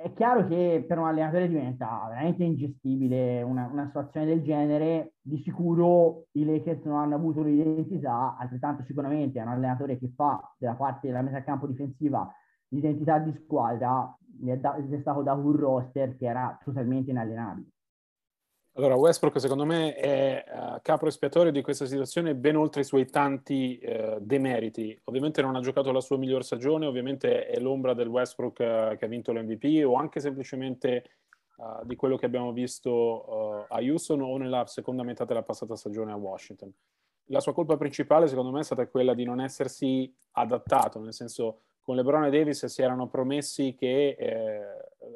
è 0.02 0.12
chiaro 0.14 0.48
che 0.48 0.84
per 0.88 0.98
un 0.98 1.06
allenatore 1.06 1.48
diventa 1.48 2.06
veramente 2.08 2.44
ingestibile 2.44 3.44
una, 3.44 3.68
una, 3.72 3.86
situazione 3.86 4.26
del 4.26 4.42
genere. 4.42 5.14
Di 5.22 5.38
sicuro 5.44 6.28
i 6.32 6.46
Lakers 6.46 6.84
non 6.86 6.98
hanno 6.98 7.16
avuto 7.16 7.44
l'identità, 7.44 8.36
altrettanto 8.40 8.84
sicuramente 8.84 9.40
è 9.40 9.44
un 9.44 9.50
allenatore 9.50 10.00
che 10.00 10.12
fa 10.16 10.40
della 10.58 10.74
parte 10.74 11.08
della 11.08 11.22
metà 11.22 11.44
campo 11.44 11.68
difensiva 11.68 12.28
l'identità 12.69 13.19
di 13.19 13.33
squadra 13.43 14.15
gli 14.39 14.50
è, 14.50 14.57
da, 14.57 14.77
gli 14.79 14.93
è 14.93 15.00
stato 15.00 15.21
dato 15.21 15.39
un 15.39 15.55
roster 15.55 16.15
che 16.15 16.25
era 16.25 16.57
totalmente 16.63 17.12
inallenabile. 17.12 17.67
Allora, 18.77 18.95
Westbrook 18.95 19.39
secondo 19.39 19.65
me 19.65 19.95
è 19.95 20.43
uh, 20.47 20.79
capo 20.83 21.07
espiatorio 21.07 21.51
di 21.51 21.63
questa 21.63 21.88
situazione 21.88 22.36
ben 22.36 22.55
oltre 22.55 22.81
i 22.81 22.83
suoi 22.83 23.07
tanti 23.07 23.79
uh, 23.81 24.19
demeriti. 24.21 25.00
Ovviamente 25.05 25.41
non 25.41 25.55
ha 25.55 25.62
giocato 25.62 25.91
la 25.91 26.00
sua 26.00 26.17
miglior 26.17 26.43
stagione, 26.43 26.86
ovviamente 26.86 27.47
è 27.47 27.59
l'ombra 27.59 27.95
del 27.95 28.07
Westbrook 28.07 28.59
uh, 28.59 28.95
che 28.95 29.05
ha 29.05 29.07
vinto 29.07 29.33
l'MVP 29.33 29.83
o 29.83 29.95
anche 29.95 30.19
semplicemente 30.19 31.12
di 31.86 31.95
quello 31.95 32.17
che 32.17 32.27
abbiamo 32.27 32.51
visto 32.51 33.65
a 33.67 33.79
Houston 33.81 34.21
o 34.21 34.38
nella 34.38 34.67
seconda 34.67 35.01
metà 35.01 35.25
della 35.25 35.41
passata 35.41 35.75
stagione 35.75 36.12
a 36.12 36.15
Washington. 36.15 36.71
La 37.29 37.39
sua 37.39 37.51
colpa 37.51 37.77
principale 37.77 38.27
secondo 38.27 38.51
me 38.51 38.59
è 38.59 38.63
stata 38.63 38.88
quella 38.88 39.15
di 39.15 39.24
non 39.24 39.41
essersi 39.41 40.15
adattato, 40.33 41.00
nel 41.00 41.13
senso 41.13 41.62
con 41.88 41.96
LeBron 41.96 42.25
e 42.25 42.29
Davis 42.29 42.65
si 42.65 42.82
erano 42.82 43.08
promessi 43.08 43.74
che 43.74 44.17
eh, 44.20 44.62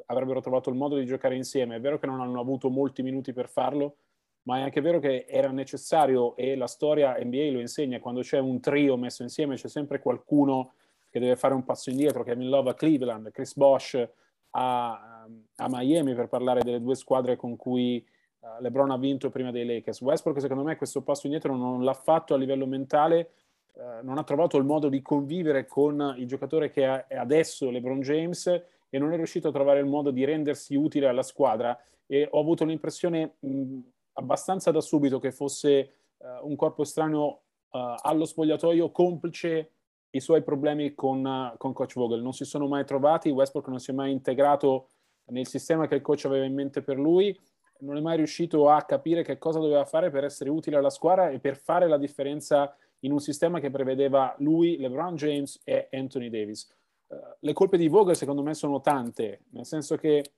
avrebbero 0.06 0.40
trovato 0.40 0.70
il 0.70 0.74
modo 0.76 0.96
di 0.96 1.04
giocare 1.04 1.36
insieme. 1.36 1.76
È 1.76 1.80
vero 1.80 1.98
che 1.98 2.06
non 2.06 2.22
hanno 2.22 2.40
avuto 2.40 2.70
molti 2.70 3.02
minuti 3.02 3.34
per 3.34 3.50
farlo, 3.50 3.96
ma 4.44 4.56
è 4.56 4.62
anche 4.62 4.80
vero 4.80 4.98
che 4.98 5.26
era 5.28 5.50
necessario 5.50 6.34
e 6.34 6.56
la 6.56 6.66
storia 6.66 7.18
NBA 7.22 7.50
lo 7.50 7.60
insegna, 7.60 8.00
quando 8.00 8.22
c'è 8.22 8.38
un 8.38 8.58
trio 8.60 8.96
messo 8.96 9.22
insieme 9.22 9.56
c'è 9.56 9.68
sempre 9.68 10.00
qualcuno 10.00 10.72
che 11.10 11.20
deve 11.20 11.36
fare 11.36 11.52
un 11.52 11.62
passo 11.62 11.90
indietro, 11.90 12.22
Kevin 12.22 12.48
Love 12.48 12.70
a 12.70 12.74
Cleveland, 12.74 13.30
Chris 13.32 13.54
Bosch 13.54 14.08
a, 14.52 15.26
a 15.56 15.68
Miami 15.68 16.14
per 16.14 16.28
parlare 16.28 16.62
delle 16.62 16.80
due 16.80 16.94
squadre 16.94 17.36
con 17.36 17.54
cui 17.54 18.02
uh, 18.38 18.62
LeBron 18.62 18.92
ha 18.92 18.96
vinto 18.96 19.28
prima 19.28 19.50
dei 19.50 19.66
Lakers. 19.66 20.00
Westbrook 20.00 20.40
secondo 20.40 20.62
me 20.62 20.76
questo 20.76 21.02
passo 21.02 21.26
indietro 21.26 21.54
non 21.54 21.84
l'ha 21.84 21.92
fatto 21.92 22.32
a 22.32 22.38
livello 22.38 22.66
mentale 22.66 23.32
eh, 23.74 24.02
non 24.02 24.18
ha 24.18 24.24
trovato 24.24 24.58
il 24.58 24.64
modo 24.64 24.88
di 24.88 25.00
convivere 25.00 25.66
con 25.66 26.14
il 26.18 26.26
giocatore 26.26 26.70
che 26.70 27.06
è 27.06 27.16
adesso 27.16 27.70
LeBron 27.70 28.00
James 28.00 28.46
e 28.46 28.98
non 28.98 29.12
è 29.12 29.16
riuscito 29.16 29.48
a 29.48 29.52
trovare 29.52 29.80
il 29.80 29.86
modo 29.86 30.10
di 30.10 30.24
rendersi 30.24 30.74
utile 30.74 31.08
alla 31.08 31.22
squadra 31.22 31.78
e 32.06 32.28
ho 32.30 32.38
avuto 32.38 32.66
l'impressione 32.66 33.36
mh, 33.38 33.78
abbastanza 34.14 34.70
da 34.70 34.82
subito 34.82 35.18
che 35.18 35.32
fosse 35.32 35.92
uh, 36.18 36.46
un 36.46 36.56
corpo 36.56 36.82
estraneo 36.82 37.26
uh, 37.70 37.94
allo 38.02 38.26
spogliatoio 38.26 38.90
complice 38.90 39.70
i 40.10 40.20
suoi 40.20 40.42
problemi 40.42 40.94
con, 40.94 41.24
uh, 41.24 41.56
con, 41.56 41.72
coach 41.72 41.94
Vogel. 41.94 42.20
Non 42.20 42.34
si 42.34 42.44
sono 42.44 42.68
mai 42.68 42.84
trovati, 42.84 43.30
Westbrook 43.30 43.68
non 43.68 43.78
si 43.78 43.92
è 43.92 43.94
mai 43.94 44.12
integrato 44.12 44.88
nel 45.26 45.46
sistema 45.46 45.86
che 45.86 45.94
il 45.94 46.02
coach 46.02 46.26
aveva 46.26 46.44
in 46.44 46.52
mente 46.52 46.82
per 46.82 46.98
lui, 46.98 47.34
non 47.78 47.96
è 47.96 48.00
mai 48.00 48.16
riuscito 48.16 48.68
a 48.68 48.82
capire 48.82 49.22
che 49.22 49.38
cosa 49.38 49.58
doveva 49.58 49.86
fare 49.86 50.10
per 50.10 50.24
essere 50.24 50.50
utile 50.50 50.76
alla 50.76 50.90
squadra 50.90 51.30
e 51.30 51.38
per 51.38 51.56
fare 51.56 51.88
la 51.88 51.96
differenza 51.96 52.76
in 53.04 53.12
un 53.12 53.20
sistema 53.20 53.60
che 53.60 53.70
prevedeva 53.70 54.34
lui, 54.38 54.76
LeBron 54.78 55.14
James 55.16 55.60
e 55.64 55.88
Anthony 55.92 56.28
Davis. 56.28 56.68
Uh, 57.06 57.16
le 57.40 57.52
colpe 57.52 57.76
di 57.76 57.88
Vogel 57.88 58.16
secondo 58.16 58.42
me 58.42 58.54
sono 58.54 58.80
tante, 58.80 59.42
nel 59.50 59.66
senso 59.66 59.96
che 59.96 60.32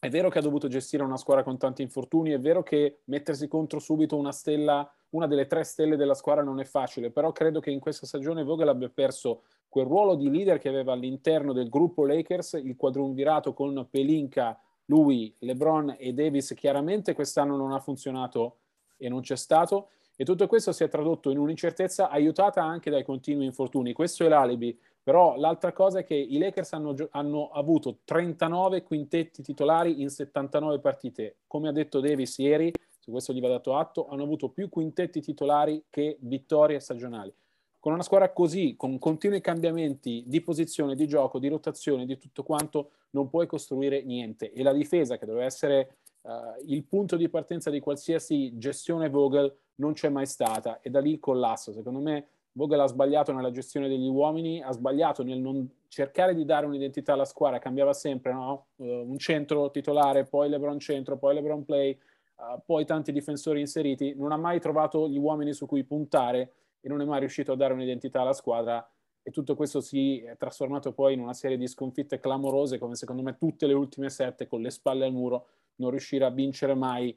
è 0.00 0.08
vero 0.08 0.28
che 0.28 0.38
ha 0.38 0.42
dovuto 0.42 0.68
gestire 0.68 1.02
una 1.02 1.16
squadra 1.16 1.42
con 1.42 1.58
tanti 1.58 1.82
infortuni, 1.82 2.30
è 2.30 2.38
vero 2.38 2.62
che 2.62 3.00
mettersi 3.04 3.48
contro 3.48 3.80
subito 3.80 4.16
una 4.16 4.30
stella, 4.30 4.88
una 5.10 5.26
delle 5.26 5.46
tre 5.46 5.64
stelle 5.64 5.96
della 5.96 6.14
squadra 6.14 6.44
non 6.44 6.60
è 6.60 6.64
facile, 6.64 7.10
però 7.10 7.32
credo 7.32 7.58
che 7.58 7.70
in 7.70 7.80
questa 7.80 8.06
stagione 8.06 8.44
Vogel 8.44 8.68
abbia 8.68 8.88
perso 8.88 9.42
quel 9.68 9.86
ruolo 9.86 10.14
di 10.14 10.30
leader 10.30 10.58
che 10.58 10.68
aveva 10.68 10.92
all'interno 10.92 11.52
del 11.52 11.68
gruppo 11.68 12.06
Lakers, 12.06 12.60
il 12.62 12.76
quadrumvirato 12.76 13.52
con 13.52 13.88
Pelinka, 13.90 14.58
lui, 14.86 15.34
LeBron 15.40 15.96
e 15.98 16.12
Davis 16.12 16.54
chiaramente 16.56 17.12
quest'anno 17.12 17.56
non 17.56 17.72
ha 17.72 17.80
funzionato 17.80 18.58
e 18.96 19.08
non 19.08 19.20
c'è 19.20 19.36
stato 19.36 19.90
e 20.20 20.24
tutto 20.24 20.48
questo 20.48 20.72
si 20.72 20.82
è 20.82 20.88
tradotto 20.88 21.30
in 21.30 21.38
un'incertezza 21.38 22.10
aiutata 22.10 22.60
anche 22.60 22.90
dai 22.90 23.04
continui 23.04 23.44
infortuni. 23.44 23.92
Questo 23.92 24.24
è 24.24 24.28
l'alibi. 24.28 24.76
Però 25.00 25.36
l'altra 25.36 25.72
cosa 25.72 26.00
è 26.00 26.04
che 26.04 26.16
i 26.16 26.38
Lakers 26.38 26.72
hanno, 26.72 26.92
hanno 27.12 27.50
avuto 27.50 28.00
39 28.04 28.82
quintetti 28.82 29.42
titolari 29.42 30.02
in 30.02 30.10
79 30.10 30.80
partite. 30.80 31.36
Come 31.46 31.68
ha 31.68 31.72
detto 31.72 32.00
Davis 32.00 32.36
ieri, 32.38 32.72
su 32.98 33.12
questo 33.12 33.32
gli 33.32 33.40
va 33.40 33.46
dato 33.46 33.76
atto, 33.76 34.08
hanno 34.08 34.24
avuto 34.24 34.48
più 34.48 34.68
quintetti 34.68 35.20
titolari 35.20 35.84
che 35.88 36.16
vittorie 36.22 36.80
stagionali. 36.80 37.32
Con 37.78 37.92
una 37.92 38.02
squadra 38.02 38.32
così, 38.32 38.74
con 38.76 38.98
continui 38.98 39.40
cambiamenti 39.40 40.24
di 40.26 40.40
posizione, 40.40 40.96
di 40.96 41.06
gioco, 41.06 41.38
di 41.38 41.46
rotazione, 41.46 42.06
di 42.06 42.18
tutto 42.18 42.42
quanto, 42.42 42.90
non 43.10 43.28
puoi 43.28 43.46
costruire 43.46 44.02
niente. 44.02 44.52
E 44.52 44.64
la 44.64 44.72
difesa, 44.72 45.16
che 45.16 45.26
doveva 45.26 45.44
essere 45.44 45.98
uh, 46.22 46.30
il 46.66 46.82
punto 46.82 47.14
di 47.14 47.28
partenza 47.28 47.70
di 47.70 47.78
qualsiasi 47.78 48.58
gestione 48.58 49.08
Vogel, 49.08 49.56
non 49.78 49.92
c'è 49.92 50.08
mai 50.08 50.26
stata 50.26 50.80
e 50.80 50.90
da 50.90 51.00
lì 51.00 51.12
il 51.12 51.20
collasso. 51.20 51.72
Secondo 51.72 52.00
me 52.00 52.26
Vogel 52.52 52.80
ha 52.80 52.86
sbagliato 52.86 53.32
nella 53.32 53.50
gestione 53.50 53.88
degli 53.88 54.08
uomini, 54.08 54.62
ha 54.62 54.72
sbagliato 54.72 55.22
nel 55.22 55.38
non 55.38 55.68
cercare 55.88 56.34
di 56.34 56.44
dare 56.44 56.66
un'identità 56.66 57.12
alla 57.12 57.24
squadra, 57.24 57.58
cambiava 57.58 57.92
sempre, 57.92 58.32
no? 58.32 58.66
uh, 58.76 58.84
un 58.84 59.18
centro 59.18 59.70
titolare, 59.70 60.24
poi 60.24 60.48
LeBron 60.48 60.78
centro, 60.78 61.16
poi 61.16 61.34
LeBron 61.34 61.64
play, 61.64 61.96
uh, 62.36 62.60
poi 62.64 62.84
tanti 62.84 63.12
difensori 63.12 63.60
inseriti, 63.60 64.14
non 64.16 64.32
ha 64.32 64.36
mai 64.36 64.60
trovato 64.60 65.08
gli 65.08 65.18
uomini 65.18 65.52
su 65.52 65.66
cui 65.66 65.84
puntare 65.84 66.52
e 66.80 66.88
non 66.88 67.00
è 67.00 67.04
mai 67.04 67.20
riuscito 67.20 67.52
a 67.52 67.56
dare 67.56 67.74
un'identità 67.74 68.20
alla 68.20 68.32
squadra 68.32 68.86
e 69.22 69.30
tutto 69.30 69.54
questo 69.54 69.80
si 69.80 70.20
è 70.20 70.36
trasformato 70.36 70.92
poi 70.92 71.14
in 71.14 71.20
una 71.20 71.34
serie 71.34 71.58
di 71.58 71.66
sconfitte 71.66 72.18
clamorose 72.18 72.78
come 72.78 72.94
secondo 72.94 73.22
me 73.22 73.36
tutte 73.36 73.66
le 73.66 73.74
ultime 73.74 74.08
sette 74.08 74.46
con 74.46 74.62
le 74.62 74.70
spalle 74.70 75.04
al 75.04 75.12
muro 75.12 75.48
non 75.76 75.90
riuscire 75.90 76.24
a 76.24 76.30
vincere 76.30 76.74
mai 76.74 77.16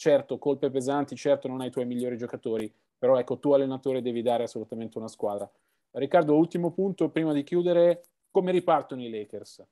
certo 0.00 0.38
colpe 0.38 0.70
pesanti, 0.70 1.14
certo 1.14 1.46
non 1.46 1.60
hai 1.60 1.66
i 1.66 1.70
tuoi 1.70 1.84
migliori 1.84 2.16
giocatori, 2.16 2.72
però 2.96 3.18
ecco, 3.18 3.38
tu 3.38 3.52
allenatore 3.52 4.00
devi 4.00 4.22
dare 4.22 4.44
assolutamente 4.44 4.96
una 4.96 5.08
squadra. 5.08 5.48
Riccardo, 5.90 6.34
ultimo 6.34 6.72
punto, 6.72 7.10
prima 7.10 7.34
di 7.34 7.42
chiudere, 7.42 8.04
come 8.30 8.50
ripartono 8.50 9.02
i 9.02 9.10
Lakers? 9.10 9.62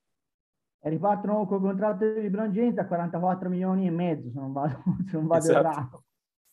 ripartono 0.80 1.44
col 1.46 1.60
contratto 1.60 2.12
di 2.12 2.20
LeBron 2.20 2.52
James 2.52 2.76
a 2.78 2.86
44 2.86 3.48
milioni 3.48 3.86
e 3.86 3.90
mezzo, 3.90 4.30
se 4.30 4.38
non 4.38 4.52
vado, 4.52 4.82
se 5.08 5.16
non 5.16 5.26
vado 5.26 5.44
esatto. 5.44 5.58
errato. 5.58 6.04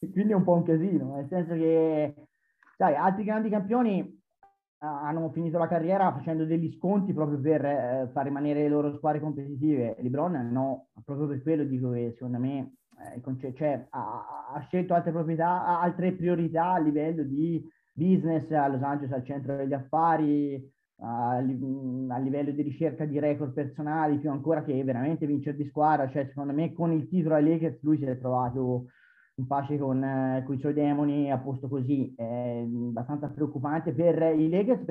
Quindi 0.09 0.31
è 0.31 0.35
un 0.35 0.43
po' 0.43 0.53
un 0.53 0.63
casino, 0.63 1.15
nel 1.15 1.27
senso 1.27 1.53
che, 1.53 2.15
sai, 2.77 2.95
altri 2.95 3.25
grandi 3.25 3.49
campioni 3.49 4.23
hanno 4.77 5.29
finito 5.31 5.57
la 5.57 5.67
carriera 5.67 6.13
facendo 6.13 6.45
degli 6.45 6.71
sconti 6.77 7.11
proprio 7.11 7.39
per 7.39 7.65
eh, 7.65 8.09
far 8.13 8.23
rimanere 8.23 8.61
le 8.61 8.69
loro 8.69 8.95
squadre 8.95 9.19
competitive. 9.19 9.97
LeBron 9.99 10.49
no, 10.49 10.87
proprio 11.03 11.27
per 11.27 11.41
quello 11.41 11.63
dico 11.63 11.91
che 11.91 12.11
secondo 12.13 12.37
me 12.39 12.75
eh, 13.13 13.53
cioè, 13.53 13.87
ha, 13.89 14.51
ha, 14.53 14.59
scelto 14.67 14.93
altre 14.93 15.11
proprietà, 15.11 15.79
altre 15.79 16.13
priorità 16.13 16.73
a 16.73 16.79
livello 16.79 17.23
di 17.23 17.63
business 17.93 18.49
a 18.51 18.67
Los 18.67 18.81
Angeles 18.81 19.13
al 19.13 19.25
centro 19.25 19.55
degli 19.55 19.73
affari, 19.73 20.71
a, 20.99 21.37
a, 21.37 21.39
livello 21.39 22.51
di 22.51 22.61
ricerca 22.61 23.05
di 23.05 23.19
record 23.19 23.53
personali, 23.53 24.19
più 24.19 24.29
ancora 24.29 24.63
che 24.63 24.83
veramente 24.83 25.25
vincere 25.25 25.57
di 25.57 25.67
squadra. 25.67 26.09
Cioè, 26.09 26.27
secondo 26.27 26.53
me, 26.53 26.73
con 26.73 26.91
il 26.91 27.07
titolo 27.07 27.35
ai 27.35 27.43
Lakers 27.43 27.81
lui 27.81 27.97
si 27.97 28.05
è 28.05 28.17
trovato 28.17 28.87
in 29.35 29.47
pace 29.47 29.77
con, 29.77 30.03
eh, 30.03 30.43
con 30.45 30.55
i 30.55 30.59
suoi 30.59 30.73
demoni, 30.73 31.31
a 31.31 31.37
posto 31.37 31.67
così. 31.67 32.13
È 32.15 32.63
abbastanza 32.65 33.29
preoccupante 33.29 33.93
per 33.93 34.37
i 34.37 34.49
Lakers 34.49 34.85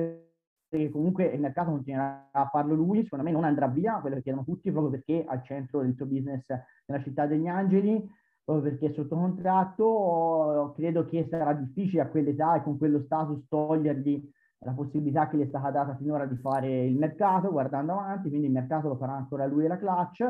perché 0.75 0.89
comunque 0.89 1.25
il 1.25 1.39
mercato 1.39 1.71
continuerà 1.71 2.27
a 2.31 2.49
farlo 2.51 2.75
lui, 2.75 3.03
secondo 3.03 3.23
me 3.23 3.31
non 3.31 3.43
andrà 3.43 3.67
via, 3.67 3.99
quello 3.99 4.17
che 4.17 4.23
chiedono 4.23 4.45
tutti, 4.45 4.71
proprio 4.71 4.91
perché 4.91 5.23
al 5.25 5.41
centro 5.43 5.81
del 5.81 5.95
suo 5.95 6.05
business 6.05 6.43
nella 6.85 7.01
città 7.01 7.25
degli 7.25 7.47
angeli, 7.47 8.05
proprio 8.43 8.71
perché 8.71 8.87
è 8.87 8.93
sotto 8.93 9.15
contratto, 9.15 10.73
credo 10.75 11.05
che 11.05 11.25
sarà 11.29 11.53
difficile 11.53 12.01
a 12.01 12.07
quell'età 12.07 12.55
e 12.55 12.63
con 12.63 12.77
quello 12.77 12.99
status 12.99 13.47
togliergli 13.47 14.29
la 14.59 14.71
possibilità 14.71 15.27
che 15.27 15.37
gli 15.37 15.43
è 15.43 15.47
stata 15.47 15.69
data 15.69 15.95
finora 15.95 16.25
di 16.25 16.35
fare 16.37 16.85
il 16.85 16.97
mercato 16.97 17.51
guardando 17.51 17.93
avanti, 17.93 18.29
quindi 18.29 18.47
il 18.47 18.53
mercato 18.53 18.87
lo 18.87 18.95
farà 18.95 19.13
ancora 19.13 19.45
lui 19.45 19.65
e 19.65 19.67
la 19.67 19.77
clutch, 19.77 20.23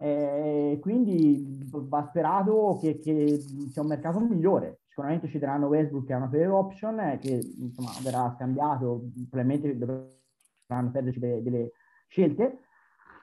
e 0.00 0.78
quindi 0.80 1.66
va 1.70 2.06
sperato 2.08 2.78
che, 2.80 2.98
che 2.98 3.38
sia 3.38 3.82
un 3.82 3.88
mercato 3.88 4.20
migliore. 4.20 4.80
Sicuramente 4.86 5.28
ci 5.28 5.38
daranno 5.38 5.66
Westbrook 5.66 6.06
che 6.06 6.12
è 6.12 6.16
una 6.16 6.28
player 6.28 6.50
option 6.50 7.18
che 7.20 7.40
insomma 7.58 7.90
verrà 8.02 8.32
scambiato, 8.36 9.08
probabilmente 9.28 9.76
dovranno 9.76 10.90
perderci 10.90 11.18
delle, 11.18 11.42
delle 11.42 11.72
scelte 12.06 12.60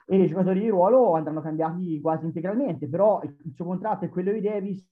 e 0.06 0.22
i 0.22 0.26
giocatori 0.26 0.60
di 0.60 0.68
ruolo 0.68 1.14
andranno 1.14 1.40
cambiati 1.40 2.00
quasi 2.00 2.26
integralmente, 2.26 2.88
però 2.88 3.20
il 3.22 3.52
suo 3.54 3.64
contratto 3.64 4.04
è 4.04 4.08
quello 4.08 4.32
di 4.32 4.40
Davis 4.40 4.86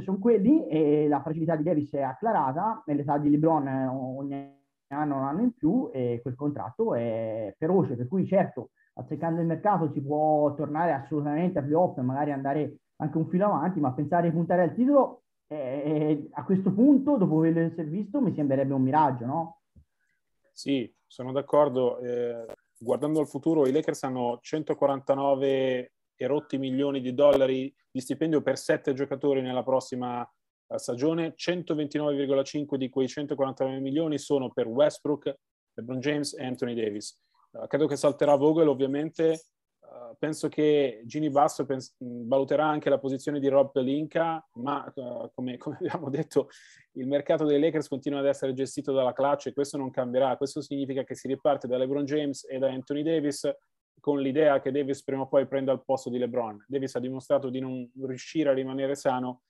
sono 0.00 0.18
quelli 0.18 0.68
e 0.68 1.08
la 1.08 1.20
fragilità 1.20 1.56
di 1.56 1.64
Davis 1.64 1.92
è 1.92 2.02
acclarata, 2.02 2.82
nell'età 2.86 3.18
di 3.18 3.30
LeBron 3.30 3.66
ogni 3.66 4.58
anno 4.88 5.16
un 5.16 5.22
anno 5.22 5.40
in 5.40 5.52
più 5.52 5.90
e 5.92 6.20
quel 6.22 6.36
contratto 6.36 6.94
è 6.94 7.52
feroce, 7.58 7.96
per 7.96 8.06
cui 8.06 8.24
certo 8.26 8.70
azzeccando 9.00 9.40
il 9.40 9.46
mercato 9.46 9.90
si 9.92 10.00
può 10.00 10.54
tornare 10.54 10.92
assolutamente 10.92 11.58
a 11.58 11.62
playoff 11.62 11.98
e 11.98 12.02
magari 12.02 12.32
andare 12.32 12.76
anche 12.96 13.16
un 13.16 13.28
filo 13.28 13.46
avanti, 13.46 13.80
ma 13.80 13.92
pensare 13.92 14.28
di 14.28 14.34
puntare 14.34 14.62
al 14.62 14.74
titolo 14.74 15.22
eh, 15.48 16.28
a 16.32 16.44
questo 16.44 16.72
punto, 16.72 17.16
dopo 17.16 17.38
averlo 17.38 17.60
essere 17.60 17.88
visto, 17.88 18.20
mi 18.20 18.32
sembrerebbe 18.34 18.74
un 18.74 18.82
miraggio, 18.82 19.26
no? 19.26 19.60
Sì, 20.52 20.92
sono 21.06 21.32
d'accordo. 21.32 21.98
Eh, 21.98 22.46
guardando 22.78 23.20
al 23.20 23.28
futuro, 23.28 23.66
i 23.66 23.72
Lakers 23.72 24.04
hanno 24.04 24.38
149 24.40 25.92
erotti 26.14 26.58
milioni 26.58 27.00
di 27.00 27.14
dollari 27.14 27.74
di 27.90 28.00
stipendio 28.00 28.42
per 28.42 28.58
sette 28.58 28.92
giocatori 28.92 29.40
nella 29.40 29.62
prossima 29.62 30.22
eh, 30.22 30.78
stagione, 30.78 31.34
129,5 31.34 32.76
di 32.76 32.88
quei 32.88 33.08
149 33.08 33.80
milioni 33.80 34.18
sono 34.18 34.50
per 34.50 34.68
Westbrook, 34.68 35.34
LeBron 35.74 35.98
James 35.98 36.36
e 36.38 36.44
Anthony 36.44 36.74
Davis. 36.74 37.18
Uh, 37.52 37.66
credo 37.66 37.86
che 37.86 37.96
salterà 37.96 38.34
Vogel 38.36 38.68
ovviamente. 38.68 39.44
Uh, 39.80 40.14
penso 40.18 40.48
che 40.48 41.02
Gini 41.04 41.30
Basso 41.30 41.64
pens- 41.64 41.94
valuterà 41.98 42.66
anche 42.66 42.88
la 42.88 42.98
posizione 42.98 43.40
di 43.40 43.48
Rob 43.48 43.72
Pelinka, 43.72 44.46
ma 44.54 44.90
uh, 44.94 45.30
come, 45.34 45.56
come, 45.56 45.76
abbiamo 45.82 46.10
detto 46.10 46.48
il 46.92 47.06
mercato 47.06 47.44
dei 47.44 47.58
Lakers 47.58 47.88
continua 47.88 48.20
ad 48.20 48.26
essere 48.26 48.52
gestito 48.52 48.92
dalla 48.92 49.12
clutch 49.12 49.46
e 49.46 49.52
questo 49.52 49.76
non 49.76 49.90
cambierà. 49.90 50.36
Questo 50.36 50.60
significa 50.60 51.02
che 51.02 51.14
si 51.14 51.26
riparte 51.26 51.66
da 51.66 51.76
LeBron 51.76 52.04
James 52.04 52.46
e 52.48 52.58
da 52.58 52.68
Anthony 52.68 53.02
Davis 53.02 53.50
con 54.00 54.20
l'idea 54.20 54.60
che 54.60 54.72
Davis 54.72 55.02
prima 55.04 55.22
o 55.22 55.28
poi 55.28 55.46
prenda 55.46 55.72
il 55.72 55.82
posto 55.84 56.08
di 56.08 56.18
LeBron. 56.18 56.64
Davis 56.66 56.94
ha 56.94 57.00
dimostrato 57.00 57.50
di 57.50 57.60
non 57.60 57.88
riuscire 58.02 58.48
a 58.48 58.54
rimanere 58.54 58.94
sano. 58.94 59.42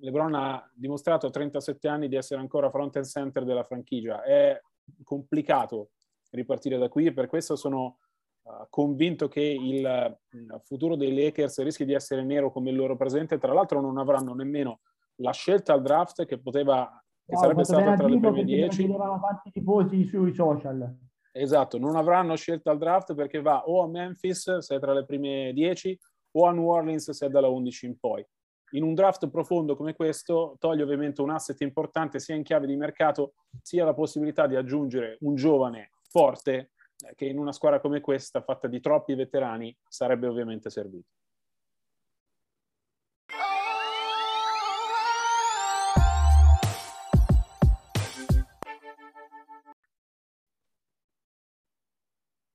LeBron 0.00 0.34
ha 0.34 0.70
dimostrato 0.74 1.26
a 1.26 1.30
37 1.30 1.86
anni 1.86 2.08
di 2.08 2.16
essere 2.16 2.40
ancora 2.40 2.70
front 2.70 2.96
and 2.96 3.04
center 3.04 3.44
della 3.44 3.62
franchigia. 3.62 4.22
È 4.22 4.60
complicato 5.02 5.90
ripartire 6.34 6.78
da 6.78 6.88
qui 6.88 7.06
e 7.06 7.12
per 7.12 7.26
questo 7.26 7.56
sono 7.56 7.98
uh, 8.42 8.66
convinto 8.68 9.28
che 9.28 9.40
il 9.40 10.16
uh, 10.30 10.58
futuro 10.64 10.96
dei 10.96 11.14
Lakers 11.14 11.62
rischi 11.62 11.84
di 11.84 11.94
essere 11.94 12.22
nero 12.22 12.50
come 12.50 12.70
il 12.70 12.76
loro 12.76 12.96
presente. 12.96 13.38
Tra 13.38 13.52
l'altro 13.52 13.80
non 13.80 13.98
avranno 13.98 14.34
nemmeno 14.34 14.80
la 15.16 15.32
scelta 15.32 15.72
al 15.72 15.82
draft 15.82 16.24
che 16.24 16.38
poteva 16.38 16.90
che 17.24 17.32
no, 17.32 17.38
sarebbe 17.38 17.64
stata 17.64 17.96
tra 17.96 18.06
le 18.06 18.18
prime 18.18 18.44
10. 18.44 18.82
Vedevano 18.82 19.20
tanti 19.20 19.50
tifosi 19.50 20.04
sui 20.04 20.34
social. 20.34 20.96
Esatto, 21.32 21.78
non 21.78 21.96
avranno 21.96 22.36
scelta 22.36 22.70
al 22.70 22.78
draft 22.78 23.14
perché 23.14 23.40
va 23.40 23.64
o 23.66 23.82
a 23.82 23.88
Memphis 23.88 24.58
se 24.58 24.76
è 24.76 24.78
tra 24.78 24.92
le 24.92 25.04
prime 25.04 25.52
10 25.52 25.98
o 26.36 26.46
a 26.46 26.52
New 26.52 26.68
Orleans 26.68 27.10
se 27.10 27.26
è 27.26 27.28
dalla 27.28 27.48
11 27.48 27.86
in 27.86 27.98
poi. 27.98 28.24
In 28.72 28.82
un 28.82 28.94
draft 28.94 29.28
profondo 29.30 29.76
come 29.76 29.94
questo 29.94 30.56
toglie 30.58 30.82
ovviamente 30.82 31.22
un 31.22 31.30
asset 31.30 31.60
importante 31.62 32.18
sia 32.18 32.34
in 32.34 32.42
chiave 32.42 32.66
di 32.66 32.76
mercato 32.76 33.34
sia 33.62 33.84
la 33.84 33.94
possibilità 33.94 34.46
di 34.46 34.56
aggiungere 34.56 35.16
un 35.20 35.34
giovane 35.34 35.90
forte 36.14 36.70
eh, 37.08 37.14
che 37.16 37.24
in 37.24 37.38
una 37.38 37.50
squadra 37.50 37.80
come 37.80 38.00
questa, 38.00 38.40
fatta 38.40 38.68
di 38.68 38.78
troppi 38.78 39.16
veterani, 39.16 39.76
sarebbe 39.88 40.28
ovviamente 40.28 40.70
servito. 40.70 41.08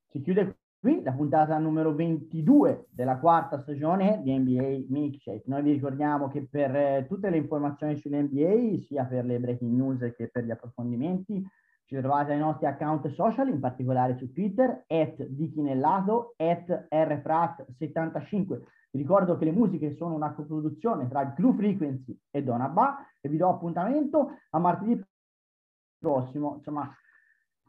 Si 0.07 0.21
chiude 0.21 0.57
qui 0.79 1.03
la 1.03 1.11
puntata 1.11 1.57
numero 1.57 1.93
22 1.93 2.87
della 2.91 3.19
quarta 3.19 3.59
stagione 3.59 4.21
di 4.23 4.35
NBA 4.37 4.85
Milkshake. 4.87 5.43
Noi 5.47 5.63
vi 5.63 5.73
ricordiamo 5.73 6.29
che 6.29 6.47
per 6.49 6.73
eh, 6.73 7.05
tutte 7.09 7.29
le 7.29 7.37
informazioni 7.37 7.97
sull'NBA, 7.97 8.79
sia 8.79 9.03
per 9.03 9.25
le 9.25 9.37
breaking 9.37 9.75
news 9.75 10.13
che 10.15 10.29
per 10.29 10.45
gli 10.45 10.51
approfondimenti, 10.51 11.45
ci 11.89 11.95
trovate 11.95 12.33
ai 12.33 12.37
nostri 12.37 12.67
account 12.67 13.11
social, 13.13 13.47
in 13.47 13.59
particolare 13.59 14.15
su 14.15 14.31
Twitter, 14.31 14.85
at 14.85 15.23
Dichinellato, 15.23 16.35
at 16.37 16.87
rfrat75. 16.87 18.59
Vi 18.91 18.99
ricordo 18.99 19.37
che 19.37 19.45
le 19.45 19.51
musiche 19.51 19.95
sono 19.95 20.13
una 20.13 20.33
coproduzione 20.33 21.07
tra 21.07 21.21
il 21.21 21.33
Clue 21.33 21.55
Frequency 21.55 22.15
e 22.29 22.43
Donabà 22.43 23.07
e 23.19 23.27
vi 23.27 23.37
do 23.37 23.49
appuntamento 23.49 24.37
a 24.51 24.59
martedì 24.59 25.03
prossimo. 25.97 26.57
Insomma, 26.57 26.95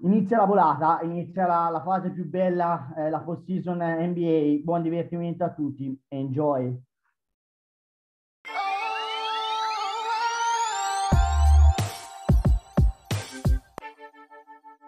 inizia 0.00 0.36
la 0.36 0.44
volata, 0.44 1.00
inizia 1.00 1.46
la, 1.46 1.70
la 1.70 1.82
fase 1.82 2.10
più 2.10 2.28
bella, 2.28 2.92
eh, 2.94 3.08
la 3.08 3.20
post 3.20 3.46
season 3.46 3.78
NBA. 3.78 4.60
Buon 4.62 4.82
divertimento 4.82 5.44
a 5.44 5.50
tutti. 5.50 5.98
Enjoy! 6.08 6.78